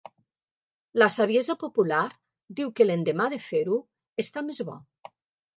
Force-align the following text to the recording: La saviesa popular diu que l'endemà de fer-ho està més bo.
La 1.01 1.09
saviesa 1.15 1.55
popular 1.63 1.99
diu 2.61 2.71
que 2.81 2.87
l'endemà 2.89 3.29
de 3.35 3.39
fer-ho 3.47 3.79
està 4.25 4.47
més 4.49 4.65
bo. 4.73 4.81